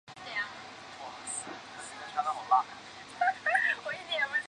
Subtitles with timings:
[0.07, 0.41] 元朝末年是
[3.83, 3.97] 富阳
[4.29, 4.37] 教谕。